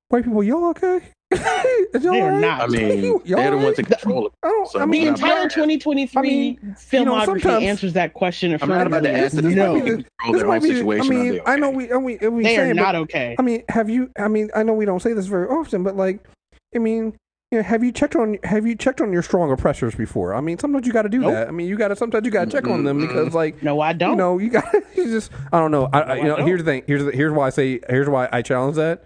[0.09, 1.00] white people, y'all okay?
[1.33, 2.40] Y'all They are all right?
[2.40, 2.61] not.
[2.62, 3.78] I mean, Y'all they're the ones right?
[3.78, 4.70] in control of I don't.
[4.70, 8.57] So, I I The mean, entire 2023 I mean, filmography you know, answers that question
[8.61, 9.20] I'm not about to affirmatively.
[9.24, 9.55] ask this.
[9.57, 9.76] No.
[9.76, 11.76] No, control This might own be- I mean, they I know okay?
[11.76, 13.37] we, I mean, we They are not but, okay.
[13.38, 14.11] I mean, have you?
[14.18, 16.22] I mean, I know we don't say this very often, but like,
[16.74, 17.14] I mean,
[17.52, 20.34] you know, have you checked on have you checked on your strong oppressors before?
[20.34, 21.32] I mean, sometimes you got to do Nope.
[21.34, 21.48] that.
[21.48, 23.80] I mean, you got to sometimes you got to check on them because, like, No,
[23.80, 24.12] I don't.
[24.12, 25.88] you know, you got you just I don't know.
[25.92, 26.46] I, I you know, don't.
[26.46, 26.82] here's the thing.
[26.86, 29.04] Here's the, here's why I say here's why I challenge that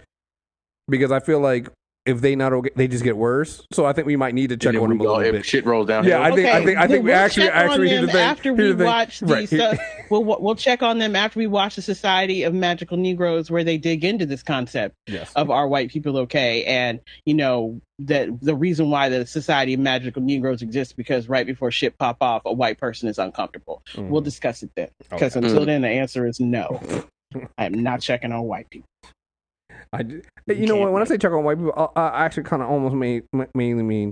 [0.88, 1.68] because I feel like
[2.07, 3.66] if they not okay, they just get worse.
[3.73, 5.45] So I think we might need to check on them a little if bit.
[5.47, 6.05] shit rolls down.
[6.05, 8.01] Yeah, I think I think I then think we we'll actually check on actually here's
[8.03, 8.23] the them thing.
[8.23, 8.87] after we the thing.
[8.87, 9.79] watch the Right, stuff.
[10.11, 13.77] We'll we'll check on them after we watch the Society of Magical Negroes, where they
[13.77, 15.33] dig into this concept yes.
[15.35, 19.81] of are white people okay, and you know that the reason why the Society of
[19.81, 23.83] Magical Negroes exists because right before shit pop off, a white person is uncomfortable.
[23.95, 24.09] Mhm.
[24.09, 25.47] We'll discuss it then, because Okay.
[25.47, 25.66] until Mm.
[25.66, 26.81] then the answer is no.
[27.59, 28.87] I am not checking on white people.
[29.92, 30.92] I do, you know what?
[30.92, 33.83] When I say check on white people, I, I actually kind of almost made, mainly
[33.83, 34.09] mean,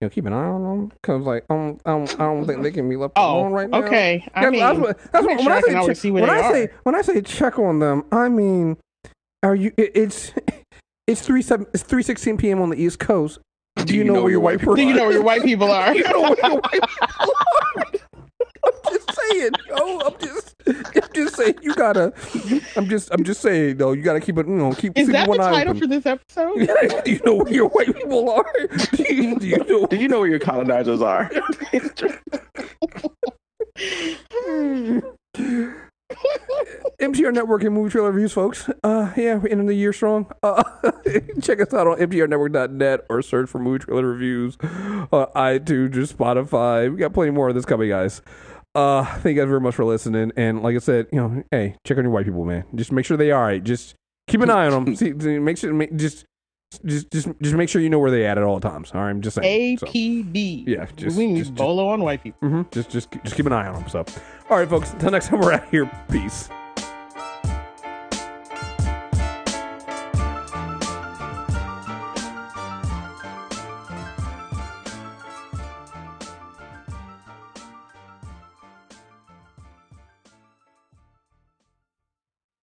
[0.00, 2.46] you know, keep an eye on them because, like, I don't, I don't, I don't
[2.46, 3.82] think they can be left Oh, alone right now.
[3.84, 4.26] okay.
[4.34, 6.30] I That's, mean, that's what, that's what, sure when I I say check, when they
[6.30, 8.76] I say when I say check on them, I mean,
[9.42, 9.72] are you?
[9.78, 10.32] It, it's
[11.06, 12.60] it's three seven it's three sixteen p.m.
[12.60, 13.38] on the East Coast.
[13.84, 14.74] Do, you, know, where your white person?
[14.76, 15.94] do you know where your white people are?
[15.94, 17.84] you know where your white people are?
[18.64, 19.98] I'm just saying, yo.
[20.00, 21.54] I'm just, I'm just saying.
[21.62, 22.12] You gotta.
[22.76, 23.92] I'm just, I'm just saying, though.
[23.92, 24.46] You gotta keep it.
[24.46, 24.96] You know, keep.
[24.96, 25.80] Is that the one eye title open.
[25.82, 26.54] for this episode?
[27.04, 28.44] do you know where your white people are?
[28.96, 29.86] Do you, do you know?
[29.86, 31.30] Do you know where your colonizers are?
[36.98, 38.70] MTR Network and Movie Trailer Reviews, folks.
[38.82, 40.30] Uh, yeah, we're ending the year strong.
[40.42, 40.62] Uh,
[41.42, 46.90] check us out on MTRNetwork.net or search for Movie Trailer Reviews on iTunes or Spotify.
[46.90, 48.22] We got plenty more of this coming, guys.
[48.76, 50.32] Uh, thank you guys very much for listening.
[50.36, 52.64] And like I said, you know, hey, check on your white people, man.
[52.74, 53.62] Just make sure they are all right.
[53.64, 53.94] Just
[54.28, 54.96] keep an eye on them.
[54.96, 56.24] See, make sure, make, just
[56.84, 58.90] Just just just make sure you know where they at at all times.
[58.92, 59.78] All right, I'm just saying.
[59.78, 60.66] So, APB.
[60.66, 62.40] Yeah, just- we need just- just- bolo on white people.
[62.48, 63.88] Mm-hmm, just just just keep an eye on them.
[63.88, 64.04] So,
[64.50, 64.92] all right, folks.
[64.92, 65.90] Until next time, we're out here.
[66.10, 66.50] Peace.